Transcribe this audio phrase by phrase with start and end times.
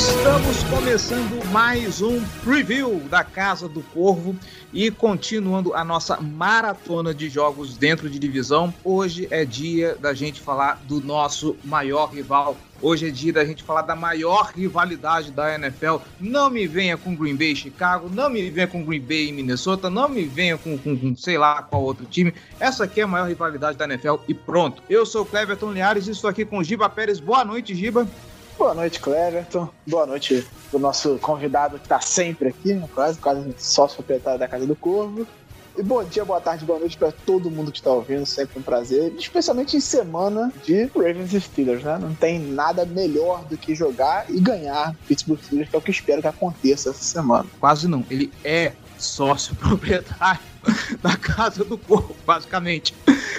[0.00, 4.34] Estamos começando mais um preview da Casa do Corvo
[4.72, 8.72] e continuando a nossa maratona de jogos dentro de divisão.
[8.82, 12.56] Hoje é dia da gente falar do nosso maior rival.
[12.80, 15.96] Hoje é dia da gente falar da maior rivalidade da NFL.
[16.18, 19.32] Não me venha com Green Bay e Chicago, não me venha com Green Bay e
[19.32, 22.32] Minnesota, não me venha com, com, com, sei lá qual outro time.
[22.58, 24.82] Essa aqui é a maior rivalidade da NFL e pronto.
[24.88, 27.20] Eu sou o Cleverton Liares e estou aqui com Giba Pérez.
[27.20, 28.08] Boa noite, Giba.
[28.60, 29.70] Boa noite, Cleverton.
[29.86, 34.66] Boa noite pro nosso convidado que está sempre aqui, quase, quase sócio proprietário da Casa
[34.66, 35.26] do Corvo.
[35.78, 38.62] E bom dia, boa tarde, boa noite para todo mundo que está ouvindo, sempre um
[38.62, 41.96] prazer, especialmente em semana de Ravens e Steelers, né?
[41.98, 45.90] Não tem nada melhor do que jogar e ganhar Pittsburgh Steelers, que é o que
[45.90, 47.46] espero que aconteça essa semana.
[47.58, 50.42] Quase não, ele é sócio proprietário
[51.02, 52.94] da Casa do Corvo, basicamente.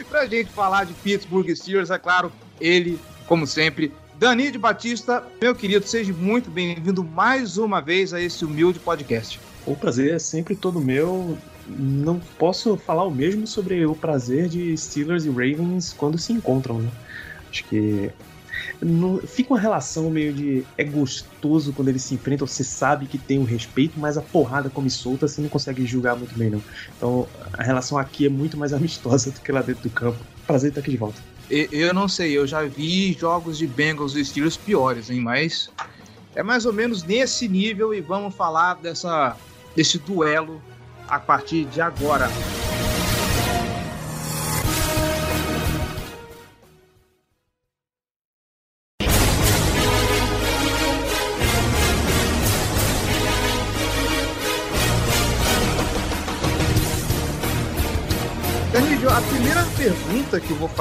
[0.09, 5.55] Pra gente falar de Pittsburgh Steelers, é claro, ele, como sempre, Dani de Batista, meu
[5.55, 9.41] querido, seja muito bem-vindo mais uma vez a esse humilde podcast.
[9.65, 11.35] O prazer é sempre todo meu.
[11.67, 16.77] Não posso falar o mesmo sobre o prazer de Steelers e Ravens quando se encontram,
[16.77, 16.91] né?
[17.49, 18.11] Acho que
[19.25, 20.63] fica uma relação meio de.
[20.77, 24.21] É gostoso quando eles se enfrentam, você sabe que tem o um respeito, mas a
[24.21, 26.61] porrada come solta, você não consegue julgar muito bem, não.
[26.95, 30.19] Então a relação aqui é muito mais amistosa do que lá dentro do campo.
[30.45, 31.30] Prazer estar aqui de volta.
[31.51, 35.19] Eu não sei, eu já vi jogos de Bengals e Steelers piores, hein?
[35.19, 35.69] Mas
[36.33, 39.35] é mais ou menos nesse nível e vamos falar dessa,
[39.75, 40.61] desse duelo
[41.09, 42.29] a partir de agora.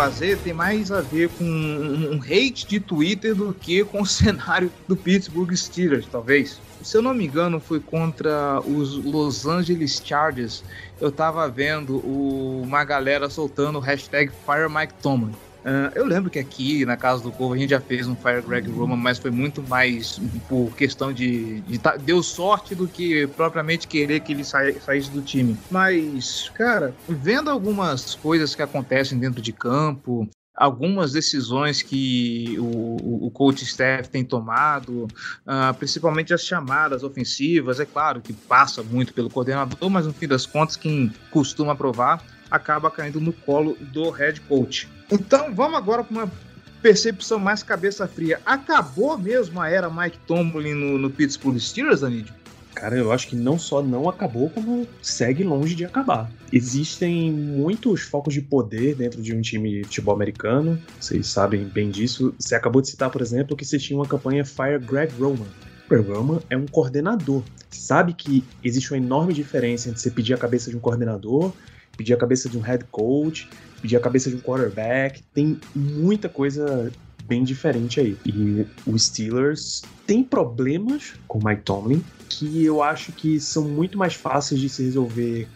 [0.01, 4.73] Fazer tem mais a ver com um hate de Twitter do que com o cenário
[4.89, 6.59] do Pittsburgh Steelers, talvez.
[6.83, 10.65] Se eu não me engano, foi contra os Los Angeles Chargers.
[10.99, 15.35] Eu tava vendo uma galera soltando o hashtag Fire Mike Tomlin.
[15.61, 18.41] Uh, eu lembro que aqui na Casa do Corvo a gente já fez um Fire
[18.41, 23.27] Greg Roman, mas foi muito mais por questão de, de tá, deu sorte do que
[23.29, 25.57] propriamente querer que ele saísse do time.
[25.71, 30.27] Mas, cara, vendo algumas coisas que acontecem dentro de campo,
[30.61, 35.05] algumas decisões que o, o coach staff tem tomado,
[35.47, 40.29] uh, principalmente as chamadas ofensivas, é claro que passa muito pelo coordenador, mas no fim
[40.29, 44.89] das contas quem costuma aprovar acaba caindo no colo do head coach.
[45.11, 46.33] Então vamos agora para uma
[46.81, 48.41] percepção mais cabeça fria.
[48.45, 52.35] Acabou mesmo a era Mike Tomlin no, no Pittsburgh Steelers, Anidio?
[52.75, 56.31] Cara, eu acho que não só não acabou, como segue longe de acabar.
[56.53, 61.91] Existem muitos focos de poder dentro de um time de futebol americano, vocês sabem bem
[61.91, 62.33] disso.
[62.39, 65.47] Você acabou de citar, por exemplo, que você tinha uma campanha Fire Greg Roman.
[65.89, 67.43] Greg Roman é um coordenador.
[67.71, 71.53] Sabe que existe uma enorme diferença entre você pedir a cabeça de um coordenador
[72.01, 73.47] pedir a cabeça de um head coach,
[73.83, 75.23] pedir a cabeça de um quarterback.
[75.35, 76.91] Tem muita coisa
[77.25, 78.17] bem diferente aí.
[78.25, 83.99] E os Steelers têm problemas com o Mike Tomlin que eu acho que são muito
[83.99, 85.47] mais fáceis de se resolver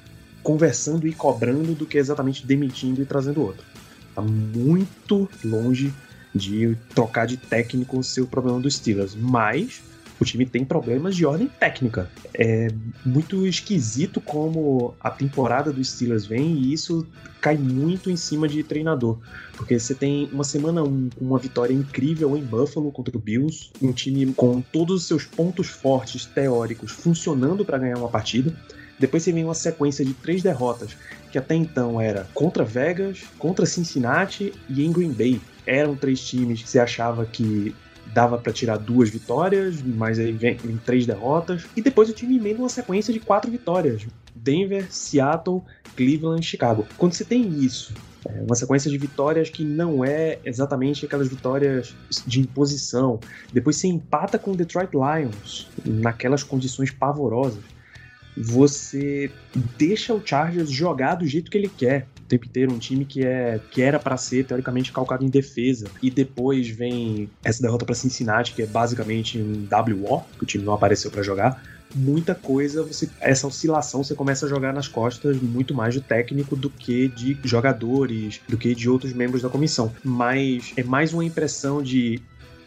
[0.42, 3.64] conversando e cobrando do que exatamente demitindo e trazendo outro.
[4.14, 5.94] Tá muito longe
[6.34, 9.80] de trocar de técnico ser o problema dos Steelers, mas
[10.20, 12.10] o time tem problemas de ordem técnica.
[12.32, 12.68] É
[13.04, 17.06] muito esquisito como a temporada dos Steelers vem e isso
[17.40, 19.18] cai muito em cima de treinador.
[19.56, 23.70] Porque você tem uma semana um, com uma vitória incrível em Buffalo contra o Bills,
[23.82, 28.54] um time com todos os seus pontos fortes teóricos funcionando para ganhar uma partida.
[28.98, 30.96] Depois você vem uma sequência de três derrotas,
[31.30, 35.40] que até então era contra Vegas, contra Cincinnati e em Green Bay.
[35.66, 37.74] Eram três times que você achava que
[38.12, 41.66] dava para tirar duas vitórias, mas aí vem, três derrotas.
[41.76, 45.62] E depois o time emenda uma sequência de quatro vitórias: Denver, Seattle,
[45.96, 46.86] Cleveland, Chicago.
[46.96, 47.94] Quando você tem isso,
[48.26, 51.94] é uma sequência de vitórias que não é exatamente aquelas vitórias
[52.26, 53.20] de imposição.
[53.52, 57.62] Depois você empata com o Detroit Lions naquelas condições pavorosas.
[58.36, 59.30] Você
[59.78, 63.24] deixa o Chargers jogar do jeito que ele quer o tempo inteiro, um time que,
[63.24, 65.86] é, que era para ser teoricamente calcado em defesa.
[66.02, 70.64] E depois vem essa derrota para Cincinnati, que é basicamente um WO, que o time
[70.64, 71.62] não apareceu para jogar.
[71.94, 76.56] muita coisa, você essa oscilação você começa a jogar nas costas muito mais do técnico
[76.56, 79.92] do que de jogadores, do que de outros membros da comissão.
[80.02, 82.20] Mas é mais uma impressão de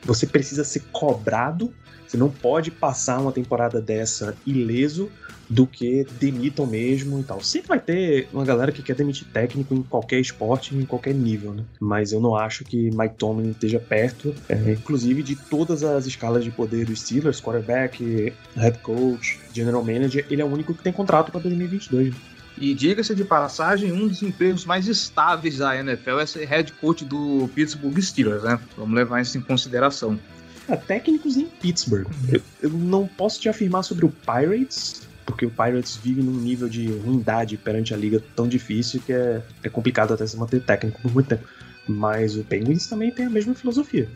[0.08, 1.74] você precisa ser cobrado,
[2.08, 5.12] você não pode passar uma temporada dessa ileso
[5.50, 7.42] do que demitam mesmo e tal.
[7.42, 11.54] Sempre vai ter uma galera que quer demitir técnico em qualquer esporte, em qualquer nível,
[11.54, 11.64] né?
[11.80, 16.44] Mas eu não acho que Mike Tomlin esteja perto, é, inclusive de todas as escalas
[16.44, 20.92] de poder dos Steelers, quarterback, head coach, general manager, ele é o único que tem
[20.92, 22.14] contrato para 2022.
[22.14, 22.20] Né?
[22.60, 27.06] E diga-se de passagem, um dos empregos mais estáveis da NFL é ser head coach
[27.06, 28.60] do Pittsburgh Steelers, né?
[28.76, 30.20] Vamos levar isso em consideração.
[30.68, 32.08] É, técnicos em Pittsburgh.
[32.30, 36.68] Eu, eu, não posso te afirmar sobre o Pirates, porque o Pirates vive num nível
[36.68, 41.00] de ruindade perante a liga tão difícil que é, é complicado até se manter técnico
[41.02, 41.48] por muito tempo.
[41.88, 44.10] Mas o Penguins também tem a mesma filosofia.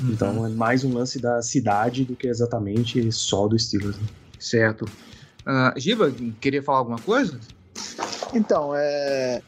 [0.00, 0.10] Uhum.
[0.10, 3.96] Então é mais um lance da cidade do que exatamente só do Steelers.
[3.96, 4.06] Né?
[4.38, 4.84] Certo.
[5.46, 7.38] Uh, Giba, queria falar alguma coisa?
[8.32, 9.42] Então, é...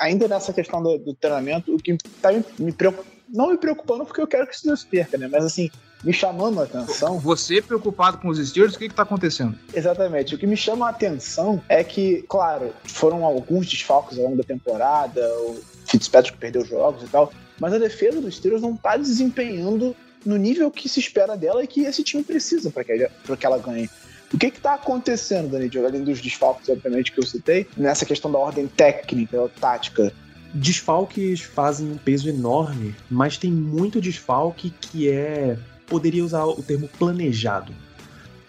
[0.00, 3.06] ainda nessa questão do, do treinamento, o que tá me, me preocup...
[3.28, 5.28] não me preocupando porque eu quero que o Steelers perca, né?
[5.28, 5.70] Mas assim,
[6.04, 7.18] me chamando a atenção.
[7.18, 9.56] Você preocupado com os Steelers, o que está acontecendo?
[9.72, 10.34] Exatamente.
[10.34, 14.44] O que me chama a atenção é que, claro, foram alguns desfalques ao longo da
[14.44, 19.94] temporada, o Fitzpatrick perdeu jogos e tal, mas a defesa dos Steelers não está desempenhando
[20.24, 23.58] no nível que se espera dela e que esse time precisa para que, que ela
[23.58, 23.88] ganhe.
[24.32, 28.38] O que está acontecendo, Dani, além dos desfalques, obviamente, que eu citei, nessa questão da
[28.38, 30.12] ordem técnica ou tática?
[30.54, 36.88] Desfalques fazem um peso enorme, mas tem muito desfalque que é poderia usar o termo
[36.88, 37.74] planejado,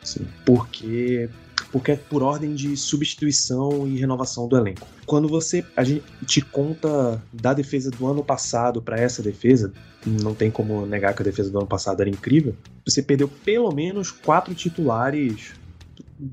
[0.02, 1.30] assim, porque
[1.72, 4.88] porque é por ordem de substituição e renovação do elenco.
[5.06, 9.74] Quando você a gente te conta da defesa do ano passado para essa defesa,
[10.06, 12.56] não tem como negar que a defesa do ano passado era incrível.
[12.86, 15.54] Você perdeu pelo menos quatro titulares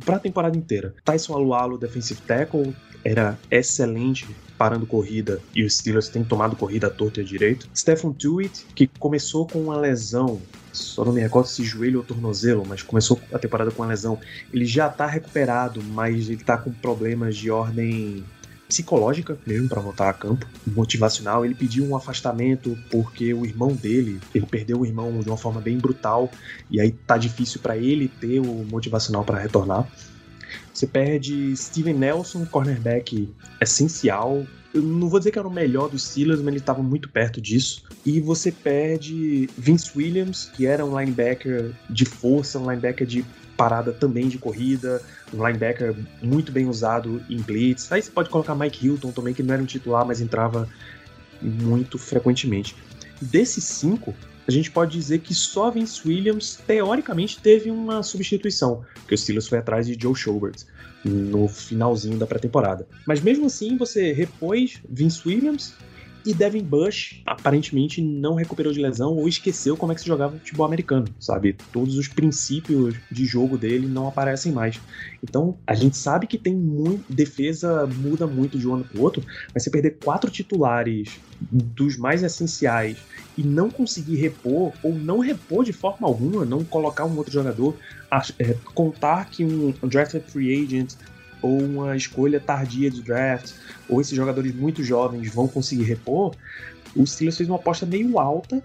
[0.05, 0.95] para a temporada inteira.
[1.05, 2.75] Tyson Alualo, defensive tackle,
[3.05, 4.29] era excelente
[4.59, 7.69] parando corrida e os Steelers têm tomado corrida à torta e à direito.
[7.75, 10.41] Stephen Tuitt, que começou com uma lesão
[10.73, 14.19] só não me recordo se joelho ou tornozelo, mas começou a temporada com uma lesão.
[14.53, 18.25] Ele já tá recuperado, mas ele tá com problemas de ordem
[18.71, 21.45] psicológica mesmo para voltar a campo, motivacional.
[21.45, 25.61] Ele pediu um afastamento porque o irmão dele, ele perdeu o irmão de uma forma
[25.61, 26.31] bem brutal
[26.71, 29.87] e aí tá difícil para ele ter o motivacional para retornar.
[30.73, 33.29] Você perde Steven Nelson, cornerback
[33.61, 37.09] essencial, eu não vou dizer que era o melhor dos Steelers, mas ele estava muito
[37.09, 37.85] perto disso.
[38.07, 43.25] E você perde Vince Williams, que era um linebacker de força, um linebacker de
[43.61, 45.03] parada também de corrida,
[45.35, 47.93] um linebacker muito bem usado em blitz.
[47.93, 50.67] Aí você pode colocar Mike Hilton também, que não era um titular, mas entrava
[51.43, 52.75] muito frequentemente.
[53.21, 54.15] Desses cinco,
[54.49, 59.47] a gente pode dizer que só Vince Williams, teoricamente, teve uma substituição, porque o Steelers
[59.47, 60.65] foi atrás de Joe Schobert
[61.05, 62.89] no finalzinho da pré-temporada.
[63.07, 65.75] Mas mesmo assim, você repôs Vince Williams
[66.25, 70.39] e Devin Bush aparentemente não recuperou de lesão ou esqueceu como é que se jogava
[70.39, 71.57] futebol americano, sabe?
[71.73, 74.81] Todos os princípios de jogo dele não aparecem mais.
[75.23, 77.11] Então, a gente sabe que tem muito.
[77.13, 79.23] Defesa muda muito de um ano para outro,
[79.53, 82.99] mas você perder quatro titulares dos mais essenciais
[83.37, 87.75] e não conseguir repor, ou não repor de forma alguma, não colocar um outro jogador,
[88.39, 90.95] é, contar que um drafted free agent
[91.43, 93.53] ou uma escolha tardia de draft,
[93.89, 96.35] ou esses jogadores muito jovens vão conseguir repor,
[96.95, 98.63] o Steelers fez uma aposta meio alta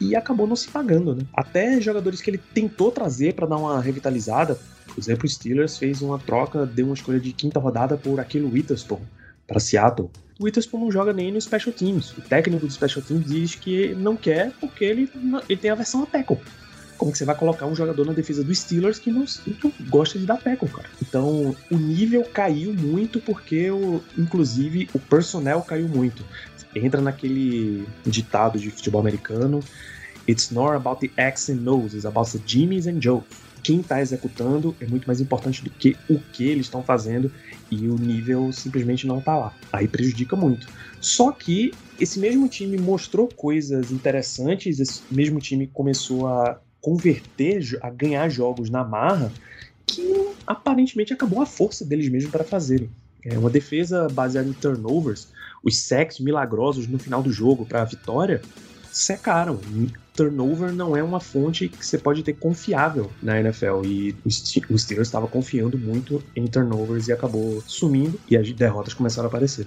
[0.00, 1.22] e acabou não se pagando, né?
[1.32, 6.02] Até jogadores que ele tentou trazer para dar uma revitalizada, por exemplo, o Steelers fez
[6.02, 9.00] uma troca, deu uma escolha de quinta rodada por aquele Witherspoon
[9.46, 12.12] para Seattle o Witherspoon não joga nem no Special Teams.
[12.16, 15.10] O técnico do Special Teams diz que não quer porque ele,
[15.48, 16.38] ele tem a versão a tackle.
[16.96, 19.24] Como que você vai colocar um jogador na defesa dos Steelers que não,
[19.88, 20.88] gosta de dar tackle, cara?
[21.00, 26.24] Então, o nível caiu muito porque, o, inclusive, o personnel caiu muito.
[26.74, 29.60] Entra naquele ditado de futebol americano
[30.28, 33.24] It's not about the X and O's, it's about the Jimmys and Joes
[33.66, 37.32] quem está executando é muito mais importante do que o que eles estão fazendo
[37.68, 39.52] e o nível simplesmente não está lá.
[39.72, 40.68] Aí prejudica muito.
[41.00, 47.90] Só que esse mesmo time mostrou coisas interessantes, esse mesmo time começou a converter, a
[47.90, 49.32] ganhar jogos na marra,
[49.84, 52.88] que aparentemente acabou a força deles mesmo para fazerem.
[53.24, 55.26] É uma defesa baseada em turnovers,
[55.64, 58.40] os sacks milagrosos no final do jogo para a vitória
[58.92, 59.58] secaram
[60.14, 63.84] turnover não é uma fonte que você pode ter confiável na NFL.
[63.84, 64.30] E o
[64.78, 69.66] Steelers estava confiando muito em turnovers e acabou sumindo e as derrotas começaram a aparecer.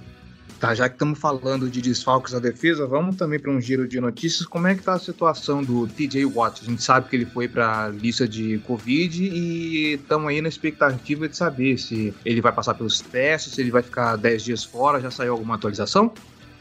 [0.60, 3.98] Tá, já que estamos falando de desfalques da defesa, vamos também para um giro de
[3.98, 4.46] notícias.
[4.46, 6.60] Como é que tá a situação do TJ Watt?
[6.62, 10.50] A gente sabe que ele foi para a lista de Covid e estamos aí na
[10.50, 14.62] expectativa de saber se ele vai passar pelos testes, se ele vai ficar 10 dias
[14.62, 15.00] fora.
[15.00, 16.12] Já saiu alguma atualização?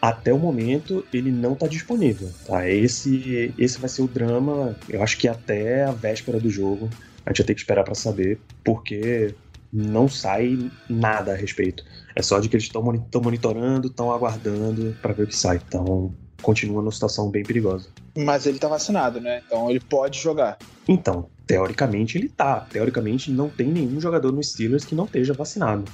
[0.02, 2.32] Até o momento, ele não está disponível.
[2.48, 2.70] Tá?
[2.70, 6.90] Esse, esse vai ser o drama, eu acho que até a véspera do jogo.
[7.26, 9.36] A gente vai ter que esperar para saber, porque
[9.72, 11.84] não sai nada a respeito.
[12.16, 15.62] É só de que eles estão monitorando, estão aguardando para ver o que sai.
[15.68, 17.88] Então, continua numa situação bem perigosa.
[18.18, 19.42] Mas ele tá vacinado, né?
[19.46, 20.58] Então ele pode jogar.
[20.88, 22.62] Então, teoricamente ele tá.
[22.72, 25.86] Teoricamente não tem nenhum jogador no Steelers que não esteja vacinado.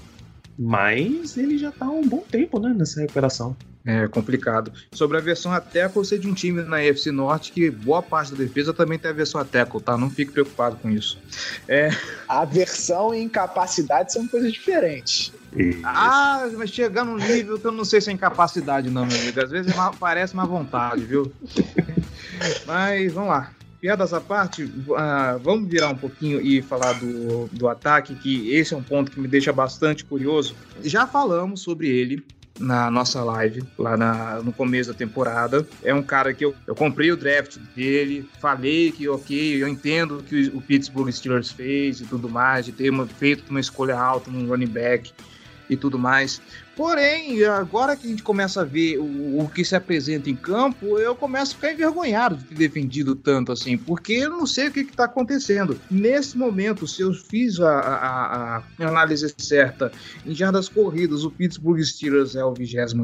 [0.57, 3.55] Mas ele já tá há um bom tempo, né, nessa recuperação.
[3.85, 4.71] É complicado.
[4.91, 8.31] Sobre a versão a tackle, você de um time na EFC Norte que boa parte
[8.31, 9.95] da defesa também tem a versão a tackle, tá?
[9.95, 11.19] Não fique preocupado com isso.
[11.67, 11.91] É...
[12.27, 15.31] A versão e incapacidade são coisas diferentes.
[15.55, 15.81] Isso.
[15.83, 19.39] Ah, vai chegar num nível que eu não sei se é incapacidade, não, meu amigo.
[19.39, 21.31] Às vezes parece uma vontade, viu?
[22.65, 23.51] Mas vamos lá.
[23.79, 28.73] Piadas à parte, uh, vamos virar um pouquinho e falar do, do ataque, que esse
[28.73, 30.55] é um ponto que me deixa bastante curioso.
[30.83, 32.25] Já falamos sobre ele
[32.59, 35.67] na nossa live, lá na, no começo da temporada.
[35.83, 40.23] É um cara que eu, eu comprei o draft dele, falei que, ok, eu entendo
[40.23, 43.97] que o, o Pittsburgh Steelers fez e tudo mais, de ter uma, feito uma escolha
[43.97, 45.11] alta num running back
[45.69, 46.41] e tudo mais.
[46.75, 50.99] Porém, agora que a gente começa a ver o, o, que se apresenta em campo,
[50.99, 54.71] eu começo a ficar envergonhado de ter defendido tanto assim, porque eu não sei o
[54.71, 55.79] que está acontecendo.
[55.89, 59.89] Nesse momento, se eu fiz a, a, a análise certa
[60.25, 62.95] em jardas corridas, o Pittsburgh Steelers é o 28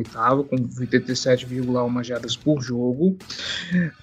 [0.44, 3.18] com 87,1 jardas por jogo.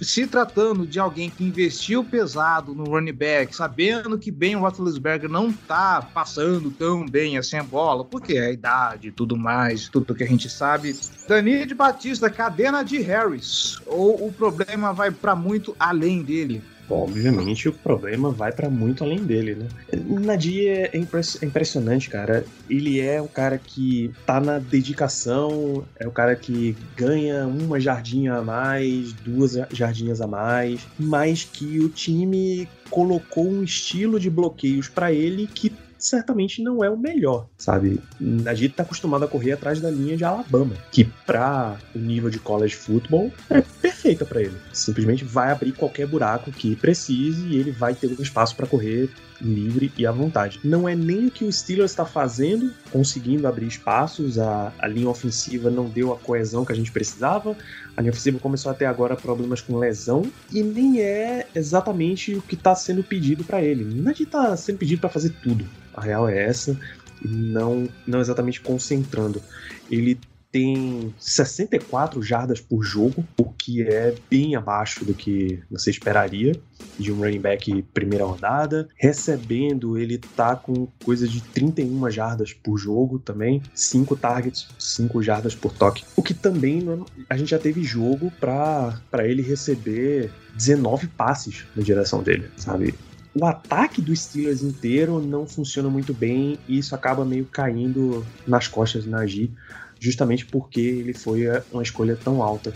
[0.00, 5.48] Se tratando de alguém que investiu pesado no running back, sabendo que Ben Roethlisberger não
[5.48, 9.88] está passando tão bem assim a bola, porque é a idade e tudo mais mais,
[9.88, 10.96] tudo que a gente sabe.
[11.26, 13.80] Dani de Batista, cadena de Harris.
[13.86, 16.62] Ou o problema vai para muito além dele?
[16.90, 19.68] obviamente o problema vai para muito além dele, né?
[19.92, 22.46] Nadir é, é impressionante, cara.
[22.66, 28.36] Ele é um cara que tá na dedicação, é o cara que ganha uma jardinha
[28.36, 34.88] a mais, duas jardinhas a mais, mas que o time colocou um estilo de bloqueios
[34.88, 38.00] para ele que certamente não é o melhor, sabe?
[38.46, 42.30] A gente tá acostumado a correr atrás da linha de Alabama, que para o nível
[42.30, 44.56] de college football é perfeita para ele.
[44.72, 49.10] Simplesmente vai abrir qualquer buraco que precise e ele vai ter um espaço para correr
[49.40, 50.60] livre e à vontade.
[50.64, 55.08] Não é nem o que o Steelers está fazendo, conseguindo abrir espaços, a, a linha
[55.08, 57.56] ofensiva não deu a coesão que a gente precisava,
[57.96, 62.54] a linha ofensiva começou até agora problemas com lesão e nem é exatamente o que
[62.54, 63.84] está sendo pedido para ele.
[63.84, 65.64] Não é que está sendo pedido para fazer tudo.
[65.98, 66.78] A real é essa
[67.24, 69.42] não, não exatamente concentrando.
[69.90, 70.18] Ele
[70.50, 76.58] tem 64 jardas por jogo, o que é bem abaixo do que você esperaria
[76.98, 78.88] de um running back primeira rodada.
[78.96, 85.54] Recebendo, ele tá com coisa de 31 jardas por jogo também, 5 targets, 5 jardas
[85.54, 86.04] por toque.
[86.16, 86.82] O que também
[87.28, 92.94] a gente já teve jogo para ele receber 19 passes na direção dele, sabe?
[93.40, 98.66] O ataque do Steelers inteiro não funciona muito bem e isso acaba meio caindo nas
[98.66, 99.52] costas do Najee
[100.00, 102.72] justamente porque ele foi é, uma escolha tão alta.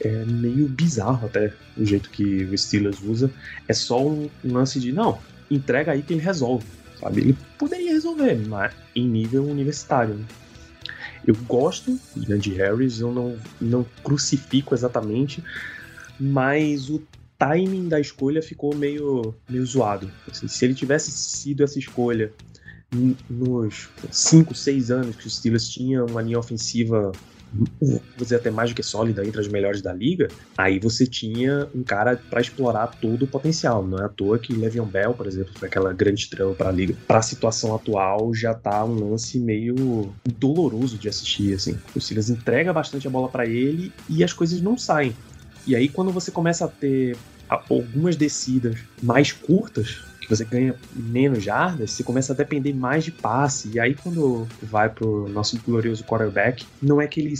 [0.00, 3.30] É meio bizarro até o jeito que o Steelers usa.
[3.66, 5.18] É só um, lance de, não,
[5.50, 6.66] entrega aí que ele resolve,
[7.00, 7.20] sabe?
[7.20, 10.14] Ele poderia resolver, mas em nível universitário.
[10.14, 10.24] Né?
[11.26, 15.42] Eu gosto de Harris, eu não, não crucifico exatamente,
[16.18, 17.02] mas o
[17.38, 20.10] timing da escolha ficou meio, meio zoado.
[20.30, 22.32] Assim, se ele tivesse sido essa escolha
[23.30, 27.12] nos 5, 6 anos que os Steelers tinham uma linha ofensiva
[27.80, 31.68] vou dizer até mais do que sólida entre as melhores da liga, aí você tinha
[31.74, 33.86] um cara para explorar todo o potencial.
[33.86, 36.72] Não é à toa que Le'Veon Bell, por exemplo, foi aquela grande estrela para a
[36.72, 36.94] liga.
[37.06, 41.78] Para a situação atual, já tá um lance meio doloroso de assistir, assim.
[41.94, 45.14] O Steelers entrega bastante a bola para ele e as coisas não saem.
[45.66, 47.16] E aí quando você começa a ter
[47.48, 53.10] algumas descidas mais curtas, que você ganha menos jardas, você começa a depender mais de
[53.10, 53.70] passe.
[53.72, 57.34] E aí, quando vai pro nosso glorioso quarterback, não é que ele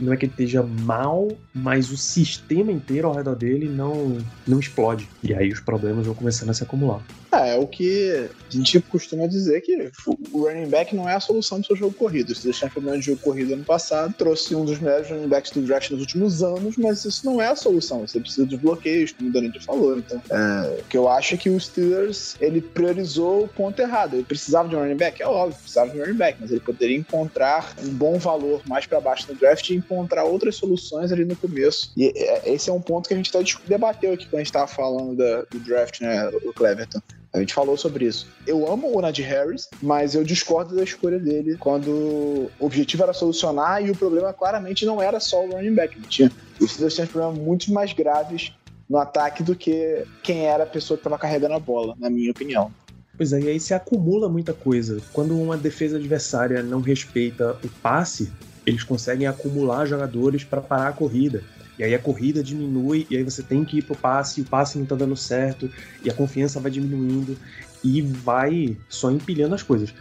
[0.00, 4.58] não é que ele esteja mal, mas o sistema inteiro ao redor dele não, não
[4.58, 5.08] explode.
[5.22, 7.02] E aí os problemas vão começando a se acumular.
[7.34, 9.90] É, é o que a gente costuma dizer que
[10.32, 12.34] o running back não é a solução do seu jogo corrido.
[12.34, 15.62] Se deixar problema de jogo corrido ano passado, trouxe um dos melhores running backs do
[15.62, 18.06] draft nos últimos anos, mas isso não é a solução.
[18.06, 19.98] Você precisa dos bloqueios, como o Danilo falou.
[19.98, 24.14] Então, é, o que eu acho é que o Steelers ele priorizou o ponto errado.
[24.14, 26.60] Ele precisava de um running back, é óbvio, precisava de um running back, mas ele
[26.60, 31.36] poderia encontrar um bom valor mais para baixo no draft encontrar outras soluções ali no
[31.36, 31.92] começo.
[31.96, 34.46] E é, esse é um ponto que a gente até debateu aqui quando a gente
[34.46, 37.00] estava falando da, do draft, né, o Cleverton.
[37.32, 38.28] A gente falou sobre isso.
[38.46, 43.12] Eu amo o Najee Harris, mas eu discordo da escolha dele quando o objetivo era
[43.12, 46.00] solucionar e o problema claramente não era só o running back.
[46.02, 48.52] Tinha, os Steelers tinham problemas muito mais graves
[48.88, 52.30] no ataque do que quem era a pessoa que estava carregando a bola, na minha
[52.30, 52.70] opinião.
[53.16, 55.00] Pois é, e aí se acumula muita coisa.
[55.12, 58.32] Quando uma defesa adversária não respeita o passe,
[58.66, 61.42] eles conseguem acumular jogadores para parar a corrida.
[61.78, 64.46] E aí a corrida diminui, e aí você tem que ir pro passe, e o
[64.46, 65.68] passe não tá dando certo,
[66.04, 67.36] e a confiança vai diminuindo,
[67.82, 69.92] e vai só empilhando as coisas.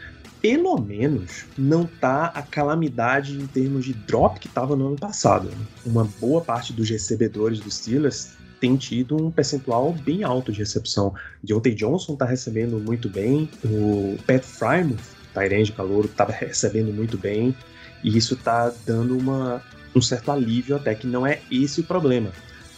[0.42, 5.50] Pelo menos não tá a calamidade em termos de drop que tava no ano passado.
[5.86, 11.14] Uma boa parte dos recebedores dos Steelers tem tido um percentual bem alto de recepção.
[11.42, 15.00] Deontay Johnson tá recebendo muito bem, o Pat Frymouth,
[15.34, 17.56] Tyrande Calouro, tá recebendo muito bem,
[18.04, 19.62] e isso tá dando uma
[19.96, 22.32] um certo alívio até que não é esse o problema.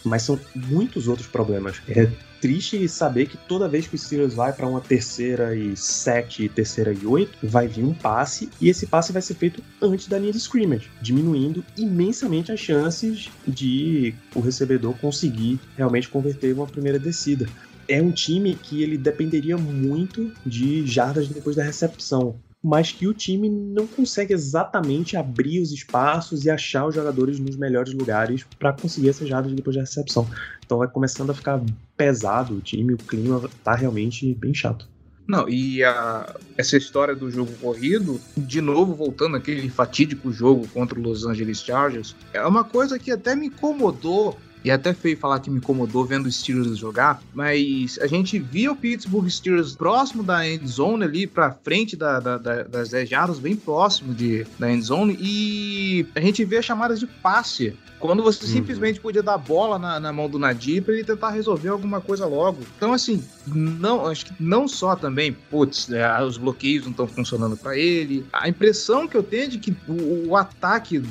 [0.04, 1.80] Mas são muitos outros problemas.
[1.88, 2.08] É
[2.40, 6.92] triste saber que toda vez que o Steelers vai para uma terceira e sete, terceira
[6.92, 10.32] e oito, vai vir um passe e esse passe vai ser feito antes da linha
[10.32, 17.48] de scrimmage, diminuindo imensamente as chances de o recebedor conseguir realmente converter uma primeira descida
[17.88, 23.14] é um time que ele dependeria muito de jardas depois da recepção mas que o
[23.14, 28.72] time não consegue exatamente abrir os espaços e achar os jogadores nos melhores lugares para
[28.72, 30.28] conseguir essas jardas depois da recepção.
[30.64, 31.62] Então vai começando a ficar
[31.96, 34.88] pesado o time, o clima tá realmente bem chato.
[35.28, 40.98] Não, e a, essa história do jogo corrido, de novo voltando aquele fatídico jogo contra
[40.98, 45.16] o Los Angeles Chargers, é uma coisa que até me incomodou e é até feio
[45.16, 49.76] falar que me incomodou vendo o Steelers jogar, mas a gente via o Pittsburgh Steelers
[49.76, 54.12] próximo da end zone ali, pra frente da, da, da, das 10 jardas, bem próximo
[54.12, 58.52] de, da end zone, e a gente vê chamadas de passe quando você uhum.
[58.52, 62.26] simplesmente podia dar bola na, na mão do Nadir para ele tentar resolver alguma coisa
[62.26, 62.58] logo.
[62.76, 67.56] Então, assim, não, acho que não só também, putz, é, os bloqueios não estão funcionando
[67.56, 68.26] para ele.
[68.32, 71.02] A impressão que eu tenho é de que o, o ataque,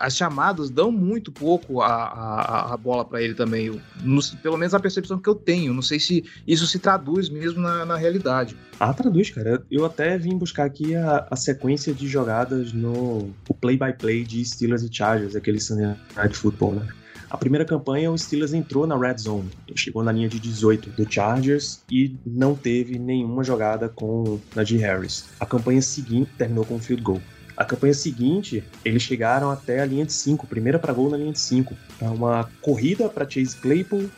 [0.00, 3.80] as chamadas dão muito pouco a, a, a bola para ele também.
[4.02, 5.74] No, pelo menos a percepção que eu tenho.
[5.74, 8.56] Não sei se isso se traduz mesmo na, na realidade.
[8.80, 9.62] Ah, traduz, cara.
[9.70, 14.82] Eu até vim buscar aqui a, a sequência de jogadas no play-by-play -play de Steelers
[14.82, 16.88] e Chargers, aquele Sunday Night Football, né?
[17.30, 21.12] A primeira campanha, o Steelers entrou na red zone, chegou na linha de 18 do
[21.12, 25.26] Chargers e não teve nenhuma jogada com Najee Harris.
[25.38, 27.20] A campanha seguinte terminou com um field goal.
[27.58, 31.32] A campanha seguinte, eles chegaram até a linha de 5, primeira para gol na linha
[31.32, 31.74] de 5.
[32.02, 34.08] Uma corrida para Chase Claypool,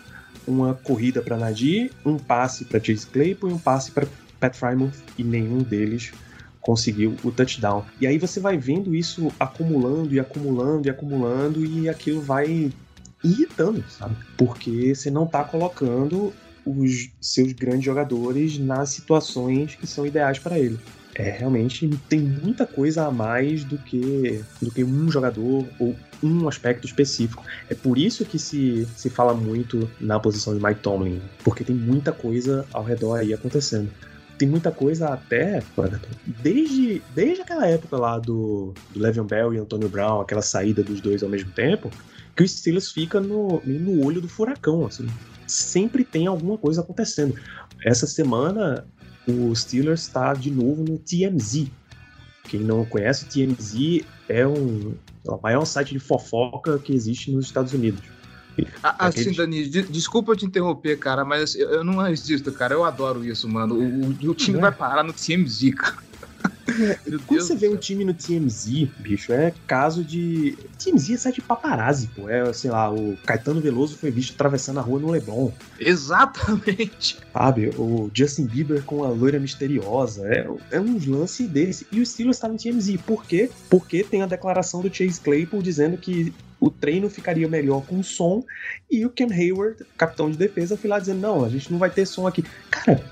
[0.47, 4.07] uma corrida para Najee, um passe para Chase Claypool e um passe para
[4.39, 6.13] Pat Frymouth e nenhum deles
[6.61, 7.83] conseguiu o touchdown.
[7.99, 12.71] E aí você vai vendo isso acumulando e acumulando e acumulando e aquilo vai
[13.25, 14.17] irritando, sabe?
[14.37, 16.31] Porque você não tá colocando
[16.67, 20.79] os seus grandes jogadores nas situações que são ideais para ele.
[21.21, 26.49] É, realmente tem muita coisa a mais do que, do que um jogador ou um
[26.49, 27.45] aspecto específico.
[27.69, 31.77] É por isso que se, se fala muito na posição de Mike Tomlin, porque tem
[31.77, 33.91] muita coisa ao redor aí acontecendo
[34.39, 35.63] tem muita coisa até,
[36.43, 40.99] desde, desde aquela época lá do, do Le'Veon Bell e Antonio Brown, aquela saída dos
[41.03, 41.91] dois ao mesmo tempo,
[42.35, 45.07] que o Steelers fica no, no olho do furacão, assim.
[45.47, 47.35] Sempre tem alguma coisa acontecendo.
[47.85, 48.87] Essa semana,
[49.31, 51.69] o Steelers está de novo no TMZ.
[52.45, 54.95] Quem não conhece, o TMZ é um,
[55.27, 58.03] é o maior site de fofoca que existe nos Estados Unidos.
[58.83, 62.75] Assim, Dani, de, desculpa te interromper, cara, mas eu, eu não resisto, cara.
[62.75, 63.75] Eu adoro isso, mano.
[63.75, 64.61] O, o time é.
[64.61, 66.10] vai parar no TMZ, cara.
[67.27, 70.57] Quando você vê um time no TMZ, bicho, é caso de.
[70.79, 72.29] TMZ é site de paparazzi, pô.
[72.29, 75.51] É, sei lá, o Caetano Veloso foi visto atravessando a rua no Leblon.
[75.79, 77.19] Exatamente.
[77.33, 80.27] Sabe, o Justin Bieber com a loira misteriosa.
[80.27, 81.87] É, é um lance desse.
[81.91, 82.97] E o Steelers tá no TMZ.
[83.07, 83.51] Por quê?
[83.69, 88.45] Porque tem a declaração do Chase Claypool dizendo que o treino ficaria melhor com som
[88.91, 91.91] e o Ken Hayward, capitão de defesa, foi lá dizendo: não, a gente não vai
[91.91, 92.45] ter som aqui.
[92.71, 93.03] Cara,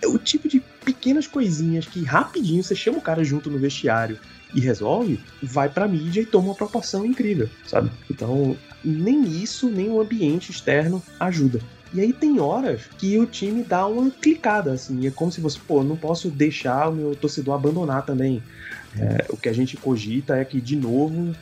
[0.00, 0.60] é o tipo de
[1.06, 4.18] pequenas coisinhas que rapidinho você chama o cara junto no vestiário
[4.52, 7.92] e resolve, vai pra mídia e toma uma proporção incrível, sabe?
[8.10, 11.60] Então, nem isso, nem o ambiente externo ajuda.
[11.94, 15.60] E aí tem horas que o time dá uma clicada, assim, é como se você,
[15.64, 18.42] pô, não posso deixar o meu torcedor abandonar também.
[18.98, 21.32] É, o que a gente cogita é que, de novo,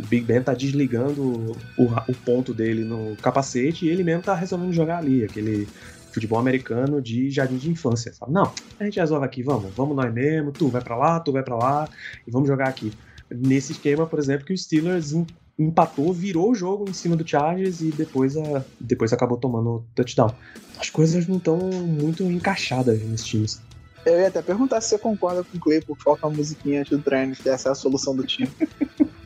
[0.00, 4.34] o Big Ben tá desligando o, o ponto dele no capacete e ele mesmo tá
[4.34, 5.68] resolvendo jogar ali, aquele
[6.12, 8.12] futebol americano de jardim de infância.
[8.12, 8.32] Sabe?
[8.32, 11.42] Não, a gente resolve aqui, vamos, vamos nós mesmo, tu vai para lá, tu vai
[11.42, 11.88] para lá
[12.26, 12.92] e vamos jogar aqui.
[13.30, 15.14] Nesse esquema, por exemplo, que o Steelers
[15.58, 20.34] empatou, virou o jogo em cima do Chargers e depois, a, depois acabou tomando touchdown.
[20.78, 23.60] As coisas não estão muito encaixadas nesses times.
[24.04, 26.90] Eu ia até perguntar se você concorda com o Clay por falta uma musiquinha antes
[26.96, 28.50] do treino, que essa é a solução do time.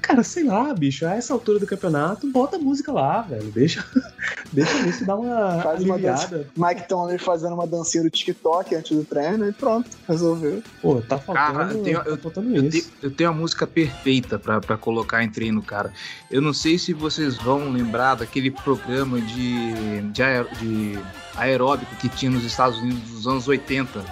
[0.03, 3.51] Cara, sei lá, bicho, a essa altura do campeonato, bota a música lá, velho.
[3.51, 3.85] Deixa,
[4.53, 6.49] deixa isso dar uma Faz aliviada.
[6.57, 10.63] Uma Mike Tomlin fazendo uma dancinha do TikTok antes do treino e pronto, resolveu.
[10.81, 12.93] Pô, tá faltando, Cara, eu tenho, tá eu, faltando eu, isso.
[13.03, 15.93] eu tenho a música perfeita pra, pra colocar em treino, cara.
[16.31, 20.97] Eu não sei se vocês vão lembrar daquele programa de, de, aer- de
[21.35, 24.05] aeróbico que tinha nos Estados Unidos dos anos 80,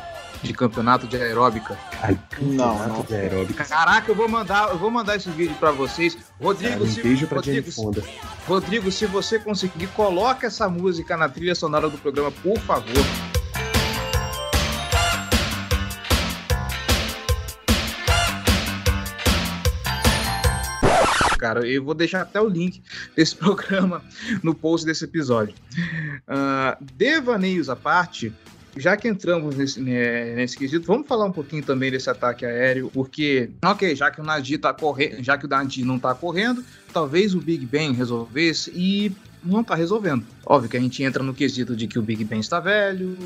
[0.44, 1.76] de campeonato de aeróbica.
[2.02, 3.02] Ai, Não, campeonato não.
[3.02, 3.64] de aeróbica.
[3.64, 6.16] Caraca, eu vou mandar, eu vou mandar esse vídeo pra vocês.
[6.40, 8.02] Rodrigo, Cara, um se, beijo pra Rodrigo, Fonda.
[8.46, 13.04] Rodrigo, se você conseguir, coloca essa música na trilha sonora do programa, por favor.
[21.38, 22.82] Cara, eu vou deixar até o link
[23.14, 24.02] desse programa
[24.42, 25.54] no post desse episódio.
[26.26, 28.32] Ah, devaneios à parte,
[28.76, 32.90] já que entramos nesse, né, nesse quesito, vamos falar um pouquinho também desse ataque aéreo,
[32.92, 36.64] porque, ok, já que o Nadir tá correndo, já que o Nadir não tá correndo,
[36.92, 40.24] talvez o Big Ben resolvesse e não tá resolvendo.
[40.44, 43.16] Óbvio que a gente entra no quesito de que o Big Ben está velho,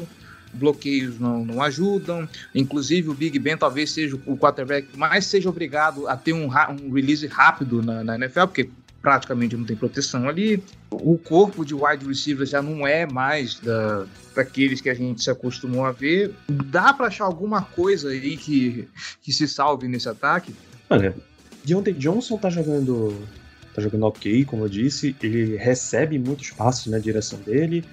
[0.53, 6.09] bloqueios não, não ajudam, inclusive o Big Ben talvez seja o quarterback mais seja obrigado
[6.09, 8.69] a ter um, um release rápido na, na NFL, porque
[9.01, 10.63] praticamente não tem proteção ali.
[10.91, 15.31] O corpo de wide receiver já não é mais da, daqueles que a gente se
[15.31, 16.35] acostumou a ver.
[16.49, 18.89] Dá para achar alguma coisa aí que,
[19.23, 20.55] que se salve nesse ataque?
[20.91, 21.15] Olha,
[21.65, 23.15] Deontay Johnson tá jogando.
[23.75, 25.15] tá jogando ok, como eu disse.
[25.23, 27.85] Ele recebe muitos passos na direção dele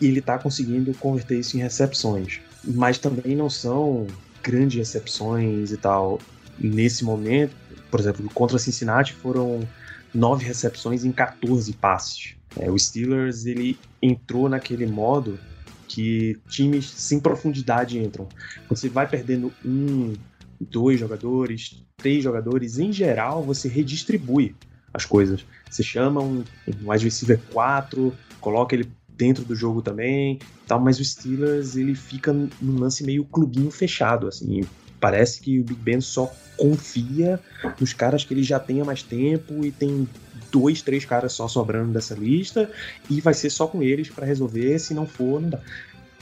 [0.00, 2.40] e ele tá conseguindo converter isso em recepções.
[2.64, 4.06] Mas também não são
[4.42, 6.18] grandes recepções e tal.
[6.58, 7.54] Nesse momento,
[7.90, 9.66] por exemplo, contra Cincinnati foram
[10.14, 12.34] nove recepções em 14 passes.
[12.58, 15.38] É, o Steelers ele entrou naquele modo
[15.86, 18.28] que times sem profundidade entram.
[18.68, 20.14] Você vai perdendo um,
[20.60, 24.54] dois jogadores, três jogadores, em geral você redistribui
[24.92, 25.44] as coisas.
[25.68, 30.98] Você chama um, um wide receiver 4, coloca ele dentro do jogo também, tal, mas
[30.98, 34.62] o Steelers ele fica num lance meio clubinho fechado, assim.
[35.00, 37.40] Parece que o Big Ben só confia
[37.80, 40.06] nos caras que ele já tem há mais tempo e tem
[40.52, 42.70] dois, três caras só sobrando dessa lista
[43.08, 45.60] e vai ser só com eles para resolver, se não for, não dá.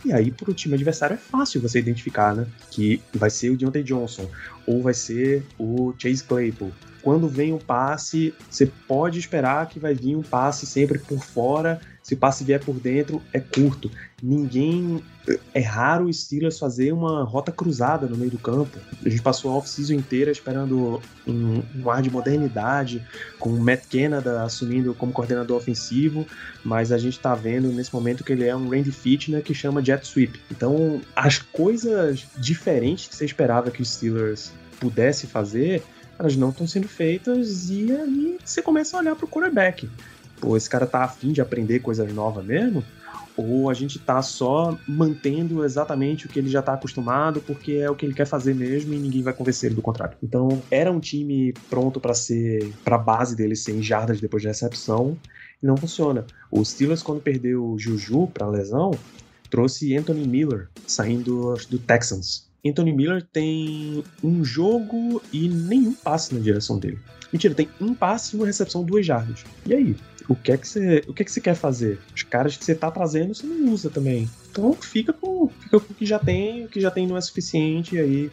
[0.05, 2.47] E aí, pro time adversário, é fácil você identificar, né?
[2.71, 4.31] Que vai ser o Deontay Johnson
[4.65, 6.73] ou vai ser o Chase Claypool.
[7.03, 11.81] Quando vem um passe, você pode esperar que vai vir um passe sempre por fora.
[12.09, 13.91] Se o passe vier por dentro, é curto.
[14.23, 15.05] Ninguém.
[15.53, 18.79] É raro o Steelers fazer uma rota cruzada no meio do campo.
[19.05, 23.07] A gente passou a off-season inteira esperando um, um ar de modernidade,
[23.39, 26.27] com o Matt Canada assumindo como coordenador ofensivo,
[26.65, 29.85] mas a gente tá vendo nesse momento que ele é um Randy Fitner que chama
[29.85, 30.41] jet sweep.
[30.51, 35.83] Então, as coisas diferentes que você esperava que o Steelers pudesse fazer,
[36.19, 39.87] elas não estão sendo feitas e aí você começa a olhar pro quarterback.
[40.41, 42.85] Pô, esse cara tá afim de aprender coisas novas mesmo?
[43.37, 47.89] Ou a gente tá só mantendo exatamente o que ele já tá acostumado porque é
[47.89, 50.17] o que ele quer fazer mesmo e ninguém vai convencer ele do contrário.
[50.23, 54.49] Então, era um time pronto para ser para base dele ser em jardas depois de
[54.49, 55.17] recepção
[55.63, 56.27] e não funciona.
[56.51, 58.91] O Steelers quando perdeu o Juju para lesão,
[59.49, 62.49] trouxe Anthony Miller saindo do Texans.
[62.67, 66.99] Anthony Miller tem um jogo e nenhum passe na direção dele.
[67.33, 69.45] Mentira, tem um passe e uma recepção, duas jardas.
[69.67, 69.97] E aí?
[70.29, 71.99] O que é que você, o que é que você quer fazer?
[72.15, 74.29] Os caras que você tá trazendo você não usa também.
[74.51, 77.21] Então fica com, fica com o que já tem, o que já tem não é
[77.21, 78.31] suficiente e aí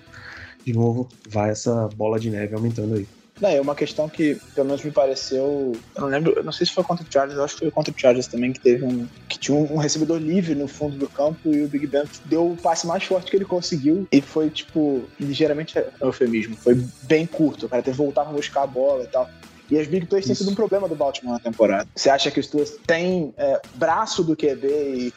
[0.66, 3.08] de novo vai essa bola de neve aumentando aí.
[3.42, 5.74] É uma questão que, pelo menos me pareceu.
[5.94, 7.94] Eu não lembro, eu não sei se foi contra o Chargers, acho que foi contra
[7.94, 9.06] o Chargers também, que teve um.
[9.28, 12.52] que tinha um, um recebedor livre no fundo do campo e o Big Ben deu
[12.52, 17.66] o passe mais forte que ele conseguiu e foi, tipo, ligeiramente eufemismo, foi bem curto.
[17.66, 19.30] O cara teve que voltar pra buscar a bola e tal.
[19.70, 21.88] E as big plays têm sido um problema do Baltimore na temporada.
[21.96, 25.14] Você acha que os Steelers têm é, braço do QB e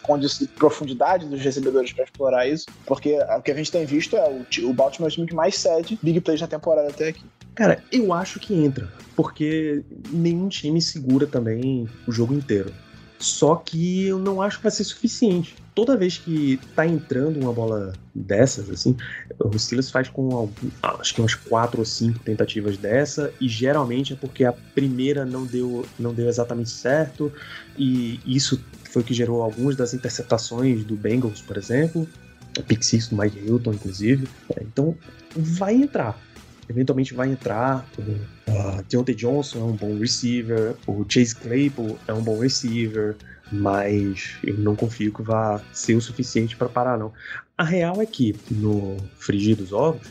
[0.56, 2.66] profundidade dos recebedores para explorar isso?
[2.86, 5.34] Porque o que a gente tem visto é o, o Baltimore é o time que
[5.34, 7.24] mais cede big plays na temporada até aqui.
[7.54, 12.72] Cara, eu acho que entra, porque nenhum time segura também o jogo inteiro.
[13.18, 15.56] Só que eu não acho que vai ser suficiente.
[15.78, 18.96] Toda vez que tá entrando uma bola dessas, assim,
[19.38, 24.12] o Steelers faz com algum, acho que umas quatro ou cinco tentativas dessa, e geralmente
[24.12, 27.32] é porque a primeira não deu, não deu exatamente certo,
[27.76, 28.60] e isso
[28.90, 32.08] foi o que gerou algumas das interceptações do Bengals, por exemplo,
[32.80, 34.26] six do Mike Hilton, inclusive.
[34.60, 34.96] Então,
[35.36, 36.20] vai entrar
[36.68, 37.88] eventualmente vai entrar.
[37.96, 43.16] O uh, Deontay Johnson é um bom receiver, o Chase Claypool é um bom receiver,
[43.50, 47.12] mas eu não confio que vá ser o suficiente para parar, não.
[47.56, 50.06] A real é que, no frigir dos ovos,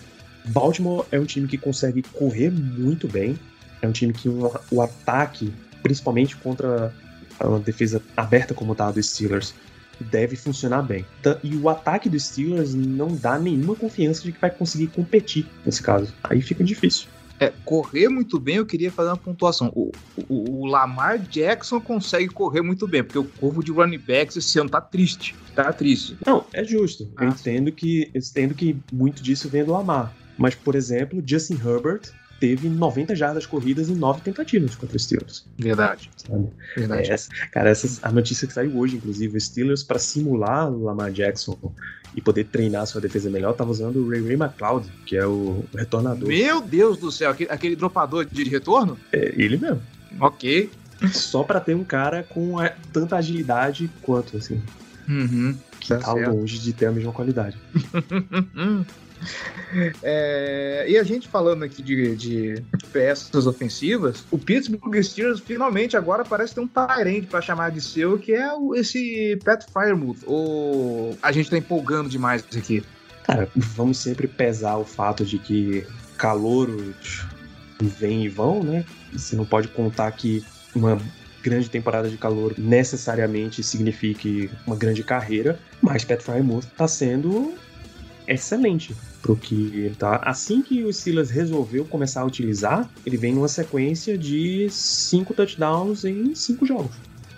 [0.45, 3.37] Baltimore é um time que consegue correr muito bem,
[3.81, 6.93] é um time que o, ataque, principalmente contra
[7.41, 9.53] uma defesa aberta como tá a dos Steelers,
[9.99, 11.05] deve funcionar bem.
[11.43, 15.81] E o ataque dos Steelers não dá nenhuma confiança de que vai conseguir competir nesse
[15.81, 16.13] caso.
[16.23, 17.07] Aí fica difícil.
[17.39, 19.71] É, correr muito bem, eu queria fazer uma pontuação.
[19.75, 19.91] O,
[20.27, 24.59] o, o, Lamar Jackson consegue correr muito bem, porque o corpo de running backs esse
[24.59, 25.35] ano tá triste.
[25.53, 26.17] Tá triste.
[26.25, 27.11] Não, é justo.
[27.15, 30.13] Ah, eu entendo que, eu entendo que muito disso vem do Lamar.
[30.37, 35.45] Mas, por exemplo, Justin Herbert teve 90 jardas corridas em 9 tentativas contra os Steelers.
[35.57, 36.09] Verdade.
[36.15, 36.49] Sabe?
[36.75, 37.09] Verdade.
[37.09, 40.83] É, essa, cara, essa, a notícia que saiu hoje, inclusive, os Steelers, para simular o
[40.83, 41.57] Lamar Jackson
[42.15, 45.65] e poder treinar sua defesa melhor, tava usando o Ray Ray McLeod, que é o
[45.75, 46.27] retornador.
[46.27, 48.97] Meu Deus do céu, aquele, aquele dropador de retorno?
[49.11, 49.81] É ele mesmo.
[50.19, 50.69] Ok.
[51.11, 54.61] Só para ter um cara com a, tanta agilidade quanto, assim.
[55.07, 57.57] Uhum, que tá, tá longe de ter a mesma qualidade.
[60.01, 66.23] É, e a gente falando aqui de, de peças ofensivas, o Pittsburgh Steelers finalmente agora
[66.23, 70.19] parece ter um Tyrande para chamar de seu, que é o, esse Pat Firemouth.
[70.25, 72.83] Ou a gente tá empolgando demais aqui?
[73.23, 75.85] Cara, vamos sempre pesar o fato de que
[76.17, 77.25] calouros
[77.81, 78.85] vêm e vão, né?
[79.11, 80.97] Você não pode contar que uma
[81.43, 87.53] grande temporada de calor necessariamente signifique uma grande carreira, mas Pat Frymouth está sendo
[88.27, 90.21] excelente pro que ele tá.
[90.23, 96.05] Assim que o Silas resolveu começar a utilizar, ele vem numa sequência de cinco touchdowns
[96.05, 96.95] em cinco jogos.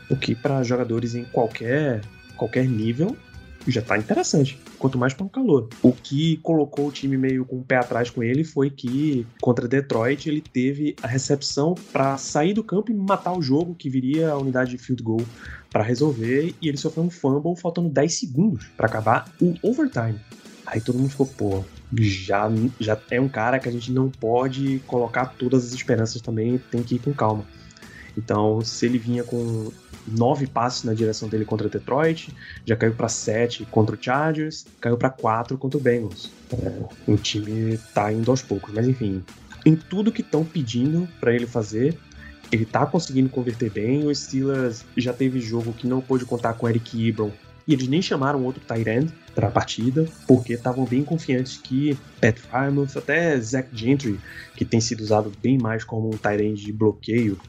[0.10, 2.02] O que para jogadores em qualquer
[2.36, 3.16] qualquer nível
[3.68, 4.58] já tá interessante.
[4.78, 5.68] Quanto mais para um calor.
[5.82, 9.68] O que colocou o time meio com o pé atrás com ele foi que contra
[9.68, 14.32] Detroit ele teve a recepção para sair do campo e matar o jogo, que viria
[14.32, 15.22] a unidade de field goal
[15.70, 20.20] para resolver, e ele sofreu um fumble faltando 10 segundos para acabar o overtime.
[20.66, 21.64] Aí todo mundo ficou, pô,
[21.98, 26.58] já, já é um cara que a gente não pode colocar todas as esperanças também,
[26.72, 27.46] tem que ir com calma.
[28.18, 29.72] Então, se ele vinha com
[30.08, 32.34] nove passes na direção dele contra Detroit,
[32.66, 36.32] já caiu para sete contra o Chargers, caiu para quatro contra o Bengals.
[36.52, 39.24] É, o time tá indo aos poucos, mas enfim,
[39.66, 41.98] em tudo que estão pedindo para ele fazer,
[42.52, 44.06] ele tá conseguindo converter bem.
[44.06, 47.32] O Steelers já teve jogo que não pôde contar com Eric Ebron
[47.70, 52.36] e eles nem chamaram outro Tyrant para a partida, porque estavam bem confiantes que Pat
[52.36, 54.20] Frymouth, até Zach Gentry,
[54.56, 57.40] que tem sido usado bem mais como um Tyrant de bloqueio,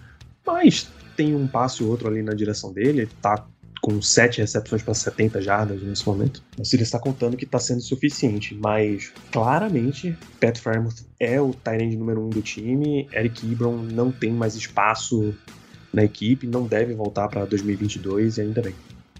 [0.46, 3.46] mas tem um passo ou outro ali na direção dele, tá
[3.80, 6.42] com 7 recepções para 70 jardas nesse momento.
[6.58, 11.94] O Steelers está contando que está sendo suficiente, mas claramente Pat Frymouth é o Tyrant
[11.94, 15.34] número 1 um do time, Eric Ebron não tem mais espaço
[15.90, 18.74] na equipe, não deve voltar para 2022 e ainda bem.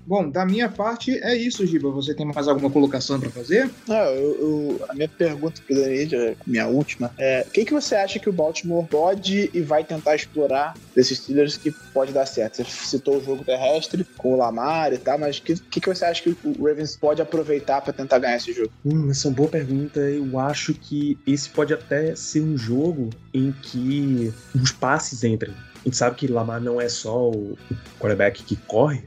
[0.06, 1.90] Bom, da minha parte é isso, Giba.
[1.90, 3.70] Você tem mais alguma colocação para fazer?
[3.86, 7.72] Não, eu, eu, a minha pergunta para o Danilo, minha última, é o que, que
[7.72, 12.26] você acha que o Baltimore pode e vai tentar explorar desses Steelers que pode dar
[12.26, 12.56] certo?
[12.56, 15.88] Você citou o jogo terrestre com o Lamar e tal, mas o que, que, que
[15.88, 18.70] você acha que o Ravens pode aproveitar para tentar ganhar esse jogo?
[18.84, 20.00] Hum, essa é uma boa pergunta.
[20.00, 25.54] Eu acho que esse pode até ser um jogo em que os passes entrem.
[25.80, 27.56] A gente sabe que Lamar não é só o
[27.98, 29.04] quarterback que corre,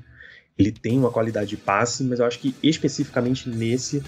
[0.58, 4.04] ele tem uma qualidade de passe, mas eu acho que especificamente nesse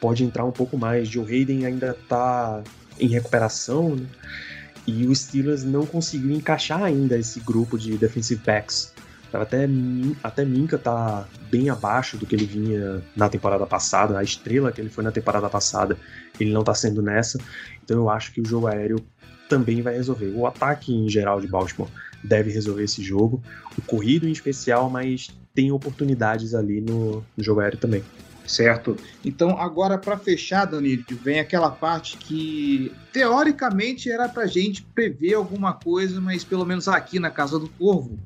[0.00, 1.08] pode entrar um pouco mais.
[1.08, 2.62] Joe Hayden ainda está
[2.98, 4.06] em recuperação, né?
[4.86, 8.94] E o Steelers não conseguiu encaixar ainda esse grupo de defensive backs.
[9.30, 9.68] Até,
[10.22, 14.80] até Minka tá bem abaixo do que ele vinha na temporada passada, a estrela que
[14.80, 15.98] ele foi na temporada passada,
[16.40, 17.38] ele não tá sendo nessa.
[17.84, 19.04] Então eu acho que o jogo aéreo
[19.46, 20.32] também vai resolver.
[20.34, 21.90] O ataque em geral de Baltimore
[22.22, 23.42] deve resolver esse jogo.
[23.76, 28.02] O corrido em especial, mas tem oportunidades ali no, no jogo aéreo também.
[28.46, 28.96] Certo.
[29.22, 35.74] Então, agora para fechar, Danilo, vem aquela parte que teoricamente era pra gente prever alguma
[35.74, 38.18] coisa, mas pelo menos aqui na Casa do Corvo,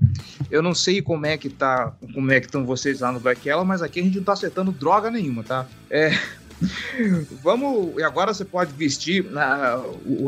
[0.48, 3.48] eu não sei como é que tá, como é que estão vocês lá no Black
[3.66, 5.66] mas aqui a gente não tá acertando droga nenhuma, tá?
[5.90, 6.12] É,
[7.42, 7.98] Vamos.
[7.98, 9.81] E agora você pode vestir a,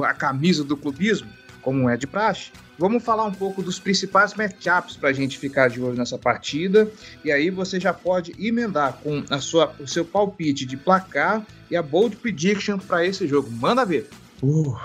[0.09, 1.29] a camisa do clubismo,
[1.63, 2.51] como é de praxe.
[2.79, 6.91] Vamos falar um pouco dos principais matchups para a gente ficar de olho nessa partida.
[7.25, 11.77] E aí você já pode emendar com a sua, o seu palpite de placar e
[11.77, 13.51] a bold prediction para esse jogo.
[13.51, 14.09] Manda ver.
[14.43, 14.77] Uh,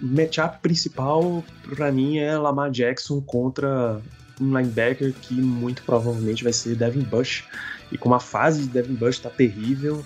[0.00, 1.42] matchup principal
[1.74, 4.00] para mim é Lamar Jackson contra
[4.40, 7.44] um linebacker que muito provavelmente vai ser Devin Bush.
[7.90, 10.04] E como a fase de Devin Bush está terrível,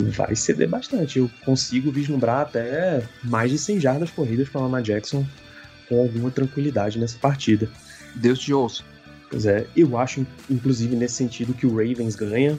[0.00, 1.18] vai ceder bastante.
[1.18, 5.26] Eu consigo vislumbrar até mais de 100 jardas corridas para Lamar Jackson
[5.94, 7.70] com alguma tranquilidade nessa partida.
[8.16, 8.82] Deus te ouça.
[9.30, 12.58] Pois é, eu acho, inclusive, nesse sentido, que o Ravens ganha.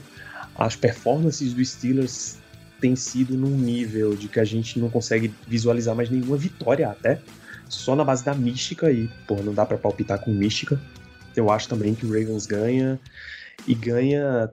[0.54, 2.38] As performances dos Steelers
[2.80, 7.20] têm sido num nível de que a gente não consegue visualizar mais nenhuma vitória até.
[7.68, 10.80] Só na base da mística, e, pô, não dá para palpitar com mística.
[11.34, 12.98] Eu acho também que o Ravens ganha.
[13.66, 14.50] E ganha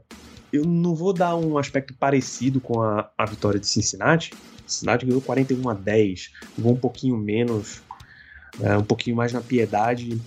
[0.51, 4.31] eu não vou dar um aspecto parecido com a, a vitória de Cincinnati.
[4.67, 7.81] Cincinnati ganhou 41 a 10, vou um pouquinho menos,
[8.61, 10.19] é, um pouquinho mais na piedade,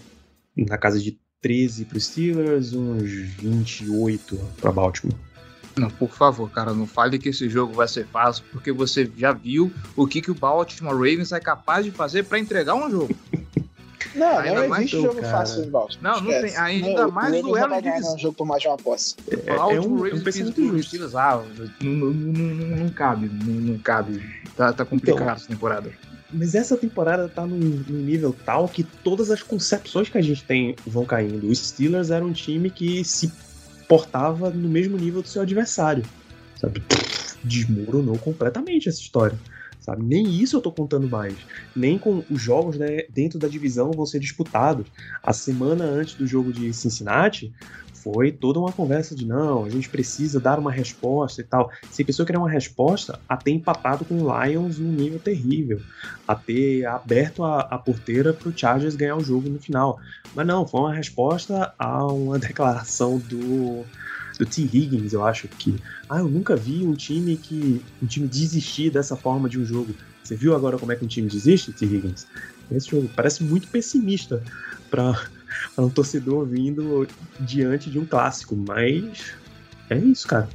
[0.56, 5.16] na casa de 13 para os Steelers, uns 28 para Baltimore.
[5.76, 9.32] Não, por favor, cara, não fale que esse jogo vai ser fácil, porque você já
[9.32, 13.14] viu o que, que o Baltimore Ravens é capaz de fazer para entregar um jogo.
[14.14, 15.28] Não, ainda não existe jogo cara.
[15.28, 16.02] fácil em Baltimore.
[16.02, 16.56] Não, não tem.
[16.56, 18.14] Ainda não, mais o duelo de divisão.
[18.14, 19.14] um jogo por mais de uma posse.
[19.28, 21.18] É, é, é um, um pensamento justo.
[21.18, 21.44] Ah,
[21.82, 24.22] não, não, não, não cabe, não, não cabe.
[24.56, 25.92] Tá, tá complicado então, essa temporada.
[26.32, 30.44] Mas essa temporada tá num, num, nível tal que todas as concepções que a gente
[30.44, 31.48] tem vão caindo.
[31.48, 33.32] Os Steelers eram um time que se
[33.88, 36.04] portava no mesmo nível do seu adversário.
[36.56, 36.82] Sabe?
[37.44, 39.38] Desmoronou completamente essa história
[39.86, 40.02] sabe?
[40.02, 41.36] Nem isso eu tô contando mais.
[41.74, 44.88] Nem com os jogos né, dentro da divisão vão ser disputados.
[45.22, 47.54] A semana antes do jogo de Cincinnati
[48.06, 51.72] foi toda uma conversa de não, a gente precisa dar uma resposta e tal.
[51.90, 55.80] Se a pessoa querer uma resposta, a ter empatado com o Lions num nível terrível,
[56.28, 59.98] a ter aberto a, a porteira para o Chargers ganhar o jogo no final.
[60.36, 63.84] Mas não, foi uma resposta a uma declaração do
[64.38, 64.62] do T.
[64.62, 65.74] Higgins, eu acho que.
[66.08, 67.82] Ah, eu nunca vi um time que.
[68.00, 69.92] um time desistir dessa forma de um jogo.
[70.22, 71.84] Você viu agora como é que um time desiste, T.
[71.84, 72.26] Higgins?
[72.70, 74.42] Esse jogo parece muito pessimista
[74.90, 75.26] para
[75.78, 77.06] um torcedor vindo
[77.40, 79.34] diante de um clássico, mas
[79.90, 80.48] é isso, cara.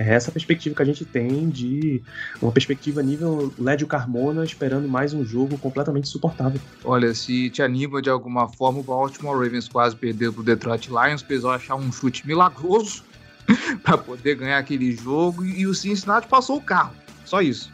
[0.00, 2.02] É essa perspectiva que a gente tem de
[2.40, 6.58] uma perspectiva nível Lédio Carmona esperando mais um jogo completamente suportável.
[6.82, 11.22] Olha, se te anima de alguma forma, o Baltimore Ravens quase perdeu pro Detroit Lions,
[11.22, 13.04] precisou achar um chute milagroso
[13.84, 16.94] para poder ganhar aquele jogo e o Cincinnati passou o carro.
[17.26, 17.70] Só isso.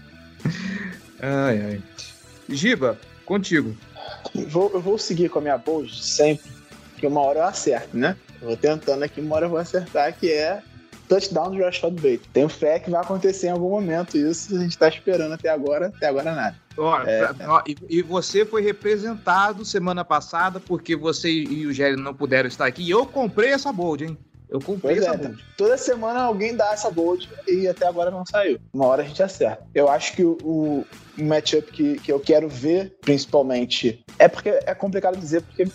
[1.21, 1.83] Ai, ai.
[2.49, 3.77] Giba, contigo.
[4.35, 6.51] Eu vou, eu vou seguir com a minha bold sempre,
[6.97, 8.17] que uma hora eu acerto, né?
[8.41, 10.63] Eu vou tentando aqui, uma hora eu vou acertar, que é
[11.09, 12.21] touchdown do Rashad Bateman.
[12.33, 15.89] Tenho fé que vai acontecer em algum momento isso, a gente tá esperando até agora,
[15.95, 16.57] até agora nada.
[16.77, 21.97] Olha, é, ó, e, e, você foi representado semana passada porque você e o Gério
[21.97, 24.19] não puderam estar aqui e eu comprei essa bold, hein?
[24.49, 28.25] Eu comprei pois essa é, Toda semana alguém dá essa bold e até agora não
[28.25, 28.61] saiu.
[28.73, 29.67] Uma hora a gente acerta.
[29.75, 30.85] Eu acho que o, o
[31.19, 35.67] matchup que, que eu quero ver, principalmente, é porque é complicado dizer, porque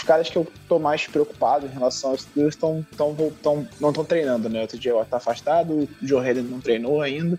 [0.00, 3.90] os caras que eu tô mais preocupado em relação aos Steelers estão tão, tão, não
[3.90, 4.62] estão treinando, né?
[4.62, 7.38] Outro dia tá afastado, o Joe Haley não treinou ainda.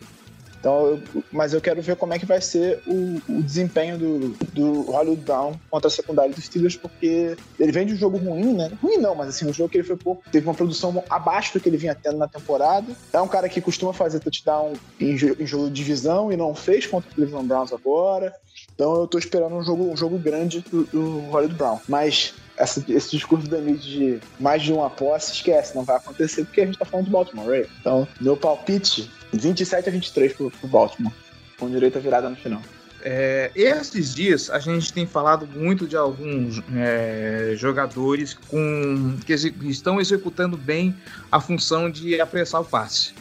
[0.60, 4.30] Então, eu, mas eu quero ver como é que vai ser o, o desempenho do,
[4.54, 8.54] do Hollywood Brown contra a secundária dos Steelers, porque ele vem de um jogo ruim,
[8.54, 8.72] né?
[8.80, 11.60] Ruim não, mas assim, um jogo que ele foi pouco, teve uma produção abaixo do
[11.60, 12.96] que ele vinha tendo na temporada.
[13.12, 16.86] É um cara que costuma fazer touchdown em, em jogo de divisão e não fez
[16.86, 18.32] contra o Cleveland Browns agora.
[18.76, 21.80] Então eu tô esperando um jogo, um jogo grande do, do Hollywood Brown.
[21.88, 26.46] Mas essa, esse discurso da mídia de mais de uma posse, esquece, não vai acontecer
[26.46, 27.68] porque a gente tá falando de Baltimore, Ray.
[27.80, 31.14] Então, meu palpite 27 a 23 pro, pro Baltimore,
[31.58, 32.62] com direito a virada no final.
[33.04, 40.00] É, esses dias a gente tem falado muito de alguns é, jogadores com, que estão
[40.00, 40.96] executando bem
[41.32, 43.14] a função de apressar o passe.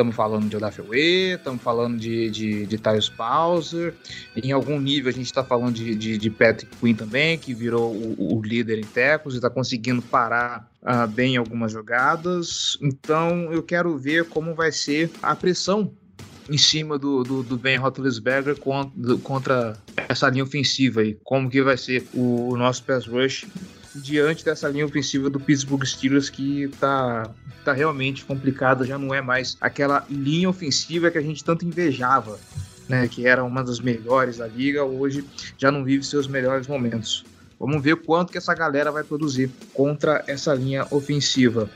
[0.00, 0.80] Estamos falando de Odafe
[1.34, 3.94] estamos falando de, de, de Tyus Bowser.
[4.34, 7.92] Em algum nível a gente está falando de, de, de, Patrick Quinn também, que virou
[7.92, 12.78] o, o líder em tecos e está conseguindo parar uh, bem algumas jogadas.
[12.80, 15.92] Então eu quero ver como vai ser a pressão
[16.48, 19.76] em cima do, do, do Ben Roethlisberger contra, contra
[20.08, 21.18] essa linha ofensiva aí.
[21.22, 23.46] Como que vai ser o, o nosso pass rush
[23.94, 27.30] diante dessa linha ofensiva do Pittsburgh Steelers que tá,
[27.64, 32.38] tá realmente complicada, já não é mais aquela linha ofensiva que a gente tanto invejava,
[32.88, 35.24] né, que era uma das melhores da liga, hoje
[35.58, 37.24] já não vive seus melhores momentos.
[37.58, 41.68] Vamos ver quanto que essa galera vai produzir contra essa linha ofensiva.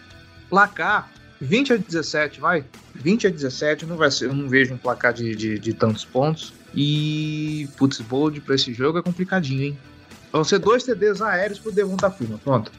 [0.49, 2.65] Placar 20 a 17, vai?
[2.95, 6.05] 20 a 17, não vai ser, eu não vejo um placar de, de, de tantos
[6.05, 6.55] pontos.
[6.75, 9.79] E putz, bold pra esse jogo é complicadinho, hein?
[10.35, 12.39] Vão ser dois TDs aéreos pro Devonta Freeman.
[12.39, 12.73] Pronto.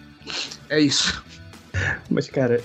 [0.69, 1.23] É isso.
[2.09, 2.61] Mas, cara,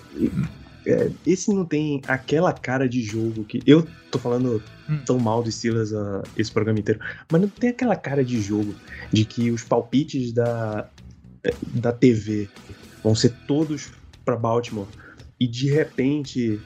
[0.85, 3.63] é, esse não tem aquela cara de jogo que.
[3.65, 4.99] Eu tô falando hum.
[5.07, 6.99] tão mal do Steelers uh, esse programa inteiro,
[7.31, 8.75] mas não tem aquela cara de jogo
[9.13, 10.89] de que os palpites da,
[11.75, 12.49] da TV
[13.01, 13.93] vão ser todos
[14.25, 14.89] para Baltimore
[15.39, 16.61] e de repente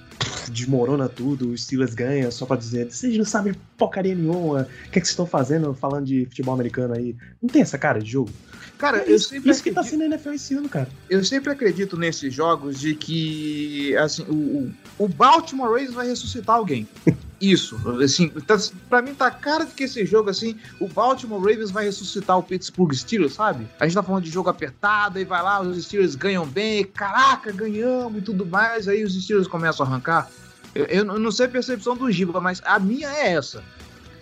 [0.51, 4.99] desmorona tudo, o Steelers ganha só pra dizer, vocês não sabem porcaria nenhuma, o que,
[4.99, 7.17] é que vocês estão fazendo falando de futebol americano aí?
[7.43, 8.31] Não tem essa cara de jogo?
[8.79, 10.89] Cara, é eu isso, sempre isso acredito, que tá sendo NFL esse ano, cara.
[11.09, 16.89] Eu sempre acredito nesses jogos de que assim, o, o Baltimore Ravens vai ressuscitar alguém.
[17.41, 18.57] Isso, assim, tá,
[18.89, 22.43] pra mim tá cara de que esse jogo, assim, o Baltimore Ravens vai ressuscitar o
[22.43, 23.69] Pittsburgh Steelers, sabe?
[23.81, 27.53] A gente tá falando de jogo apertado, e vai lá, os Steelers ganham bem, caraca,
[27.53, 30.31] ganhamos e tudo mais, aí os Steelers começam a arrancar.
[30.75, 33.63] Eu, eu não sei a percepção do Giba, mas a minha é essa.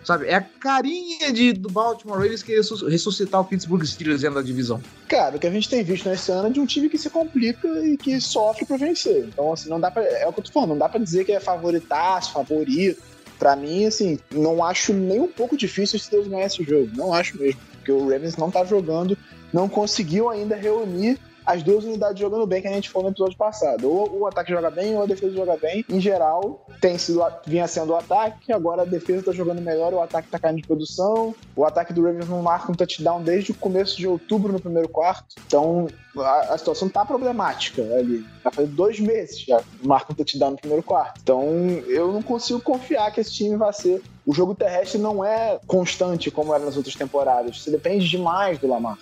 [0.05, 0.27] Sabe?
[0.27, 4.81] É a carinha de, do Baltimore Ravens querer ressuscitar o Pittsburgh Steelers dentro da divisão.
[5.09, 7.09] Cara, o que a gente tem visto nesse ano é de um time que se
[7.09, 9.27] complica e que sofre pra vencer.
[9.29, 10.03] Então, assim, não dá pra.
[10.03, 13.01] É o que eu tô falando, não dá pra dizer que é favoritaço, favorito.
[13.39, 16.91] Pra mim, assim, não acho nem um pouco difícil se Deus ganhar esse jogo.
[16.95, 17.61] Não acho mesmo.
[17.73, 19.19] Porque o Ravens não tá jogando,
[19.53, 23.37] não conseguiu ainda reunir as duas unidades jogando bem que a gente falou no episódio
[23.37, 23.91] passado.
[23.91, 25.85] Ou o ataque joga bem ou a defesa joga bem.
[25.89, 30.01] Em geral, tem sido, vinha sendo o ataque, agora a defesa tá jogando melhor, o
[30.01, 31.35] ataque tá caindo de produção.
[31.57, 34.89] O ataque do Ravens não marca um touchdown desde o começo de outubro no primeiro
[34.89, 35.35] quarto.
[35.47, 35.87] Então,
[36.17, 38.25] a, a situação tá problemática ali.
[38.45, 41.21] Já faz dois meses já marca um touchdown no primeiro quarto.
[41.23, 41.45] Então,
[41.87, 46.31] eu não consigo confiar que esse time vai ser o jogo terrestre não é constante
[46.31, 47.61] como era nas outras temporadas.
[47.61, 48.99] Você depende demais do Lamar.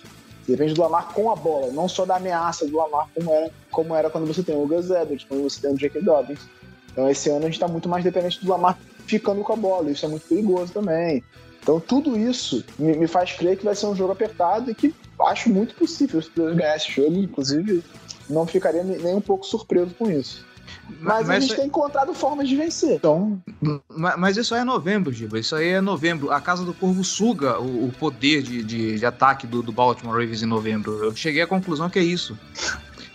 [0.51, 3.95] Depende do Lamar com a bola, não só da ameaça do Lamar como era, como
[3.95, 6.01] era quando você tem o Gus Edwards, quando você tem o J.K.
[6.01, 6.41] Dobbins.
[6.91, 8.77] Então esse ano a gente está muito mais dependente do Lamar
[9.07, 11.23] ficando com a bola, isso é muito perigoso também.
[11.61, 14.93] Então tudo isso me, me faz crer que vai ser um jogo apertado e que
[15.21, 17.83] acho muito possível os Steelers ganhar esse jogo, inclusive
[18.29, 20.45] não ficaria nem um pouco surpreso com isso.
[20.99, 22.95] Mas, mas a gente tem encontrado formas de vencer.
[22.95, 23.41] Então.
[23.89, 25.39] Mas, mas, isso aí é novembro, Giba.
[25.39, 26.31] Isso aí é novembro.
[26.31, 30.13] A Casa do Corvo suga o, o poder de, de, de, ataque do, do Baltimore
[30.13, 31.03] Ravens em novembro.
[31.03, 32.37] Eu cheguei à conclusão que é isso.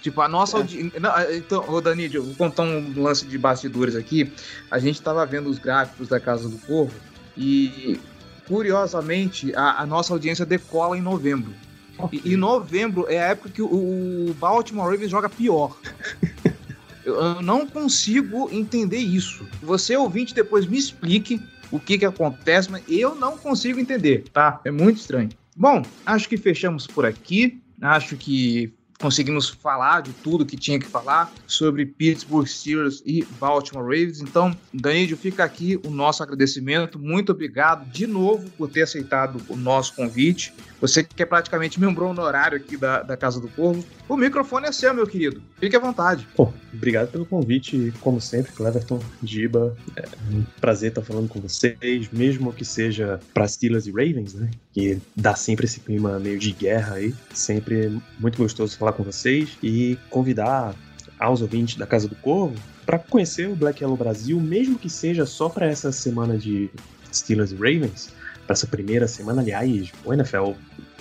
[0.02, 0.60] Tipo, a nossa é.
[0.60, 0.98] audiência.
[1.32, 4.32] Então, ô Danilo, vou contar um lance de bastidores aqui.
[4.70, 6.94] A gente tava vendo os gráficos da Casa do Corvo
[7.36, 8.00] e,
[8.46, 11.52] curiosamente, a, a nossa audiência decola em novembro.
[11.98, 12.20] Okay.
[12.24, 15.76] E, e novembro é a época que o, o Baltimore Ravens joga pior.
[17.06, 19.46] Eu não consigo entender isso.
[19.62, 21.40] Você, ouvinte, depois me explique
[21.70, 24.60] o que, que acontece, mas eu não consigo entender, tá?
[24.64, 25.28] É muito estranho.
[25.56, 27.62] Bom, acho que fechamos por aqui.
[27.80, 33.84] Acho que conseguimos falar de tudo que tinha que falar sobre Pittsburgh Steelers e Baltimore
[33.84, 34.20] Ravens.
[34.20, 36.98] Então, Danilo, fica aqui o nosso agradecimento.
[36.98, 40.52] Muito obrigado de novo por ter aceitado o nosso convite.
[40.80, 43.84] Você que é praticamente membro honorário aqui da, da Casa do Corvo.
[44.08, 45.42] O microfone é seu, meu querido.
[45.58, 46.28] Fique à vontade.
[46.72, 49.76] Obrigado pelo convite, como sempre, Cleverton, Giba.
[49.96, 54.50] É um prazer estar falando com vocês, mesmo que seja para Steelers e Ravens, né?
[54.72, 57.14] Que dá sempre esse clima meio de guerra aí.
[57.32, 60.74] Sempre muito gostoso falar com vocês e convidar
[61.18, 65.26] aos ouvintes da Casa do Corvo para conhecer o Black Yellow Brasil, mesmo que seja
[65.26, 66.70] só para essa semana de
[67.12, 68.12] Steelers e Ravens
[68.46, 69.42] para essa primeira semana.
[69.42, 70.52] Aliás, o NFL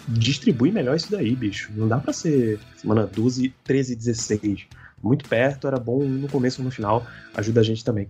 [0.07, 1.71] distribui melhor isso daí, bicho.
[1.75, 4.67] Não dá para ser semana 12, 13 16.
[5.01, 7.05] Muito perto, era bom no começo ou no final.
[7.35, 8.07] Ajuda a gente também.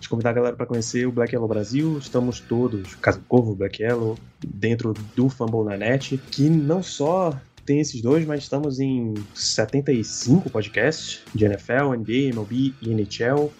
[0.00, 1.98] De convidar a galera para conhecer o Black Yellow Brasil.
[1.98, 7.38] Estamos todos, Casa do Corvo, Black Yellow, dentro do Fumble na Net, que não só
[7.64, 13.52] tem esses dois, mas estamos em 75 podcasts de NFL, NBA, MLB e NHL.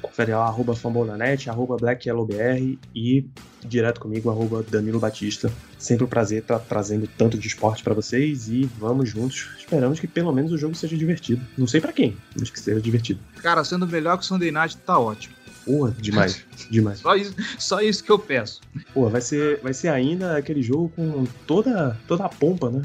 [0.00, 3.24] Confere lá, arroba Fambonanet, arroba BlackYellowBR e
[3.64, 5.50] direto comigo, arroba Danilo Batista.
[5.78, 9.50] Sempre um prazer estar tá trazendo tanto de esporte para vocês e vamos juntos.
[9.58, 11.40] Esperamos que pelo menos o jogo seja divertido.
[11.56, 13.20] Não sei para quem, mas que seja divertido.
[13.40, 15.34] Cara, sendo melhor que o Sunday Night, tá ótimo.
[15.64, 16.98] Porra, demais, demais.
[16.98, 18.60] Só isso, só isso que eu peço.
[18.92, 22.82] Pô, vai ser, vai ser ainda aquele jogo com toda, toda a pompa, né?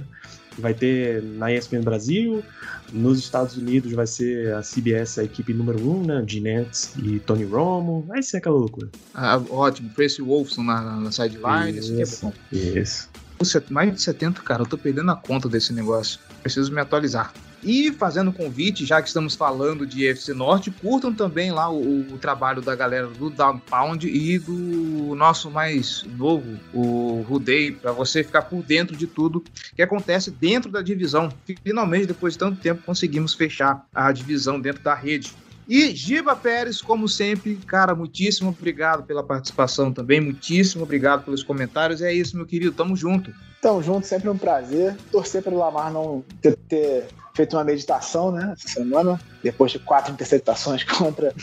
[0.58, 2.44] Vai ter na ESPN Brasil,
[2.92, 6.24] nos Estados Unidos vai ser a CBS, a equipe número 1, um, né?
[6.26, 8.90] Ginets e Tony Romo, vai ser aquela loucura.
[9.14, 12.34] Ah, ótimo, Tracy Wolfson na, na sideline, isso, isso que é bom.
[12.80, 13.10] Isso.
[13.70, 14.64] Mais de 70, cara.
[14.64, 16.20] Eu tô perdendo a conta desse negócio.
[16.42, 17.32] Preciso me atualizar.
[17.64, 22.18] E fazendo convite, já que estamos falando de FC Norte, curtam também lá o, o
[22.18, 28.24] trabalho da galera do Down Pound e do nosso mais novo, o Rudei, para você
[28.24, 29.44] ficar por dentro de tudo
[29.76, 31.30] que acontece dentro da divisão.
[31.64, 35.34] Finalmente, depois de tanto tempo, conseguimos fechar a divisão dentro da rede.
[35.68, 42.02] E Giba Pérez, como sempre, cara, muitíssimo obrigado pela participação também, muitíssimo obrigado pelos comentários.
[42.02, 43.34] É isso, meu querido, tamo junto.
[43.62, 44.96] Tamo junto, sempre um prazer.
[45.12, 47.08] Torcer para o Lamar não ter, ter,
[47.38, 51.34] feito uma meditação, né, essa semana, depois de quatro interceptações contra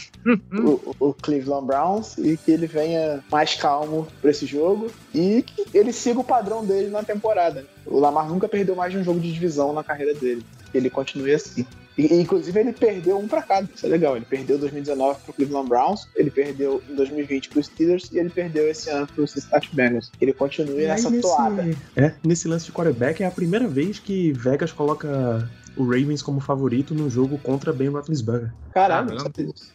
[0.53, 5.65] o, o, Cleveland Browns, e que ele venha mais calmo para esse jogo e que
[5.73, 7.65] ele siga o padrão dele na temporada.
[7.87, 10.45] O Lamar nunca perdeu mais de um jogo de divisão na carreira dele.
[10.75, 11.65] Ele continue assim.
[11.97, 14.17] E, inclusive, ele perdeu um para cada, isso é legal.
[14.17, 18.69] Ele perdeu 2019 pro Cleveland Browns, ele perdeu em 2020 pro Steelers e ele perdeu
[18.69, 20.11] esse ano pro Cincinnati Bengals.
[20.21, 21.71] Ele continue nessa nesse, toada.
[21.95, 26.41] É, nesse lance de quarterback é a primeira vez que Vegas coloca o Ravens como
[26.41, 28.53] favorito no jogo contra Ben Roethlisberger.
[28.73, 29.17] Caralho,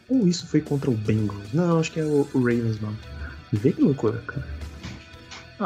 [0.08, 1.52] Ou isso foi contra o Bengals?
[1.52, 2.98] Não, acho que é o, o Ravens, mano.
[3.52, 4.46] Vê que loucura, cara.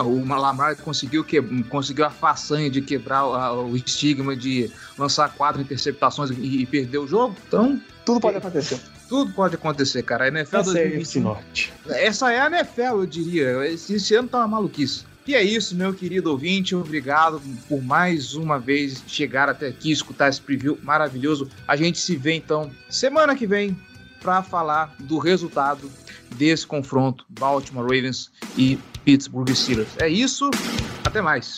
[0.02, 4.68] O Lamar conseguiu, que, conseguiu a façanha de quebrar o, o estigma de
[4.98, 7.36] lançar quatro interceptações e, e, perder o jogo.
[7.46, 7.80] Então.
[8.04, 8.80] Tudo pode acontecer.
[9.08, 10.24] Tudo pode acontecer, cara.
[10.24, 11.24] A NFL Essa 2025.
[11.24, 11.72] Norte.
[11.86, 13.66] Essa é a NFL, eu diria.
[13.68, 15.04] Esse, esse ano tá uma maluquice.
[15.26, 16.74] E é isso, meu querido ouvinte.
[16.74, 21.48] Obrigado por mais uma vez chegar até aqui, escutar esse preview maravilhoso.
[21.66, 23.76] A gente se vê então semana que vem
[24.20, 25.90] para falar do resultado
[26.36, 29.88] desse confronto Baltimore Ravens e Pittsburgh Steelers.
[29.98, 30.50] É isso,
[31.04, 31.54] até mais.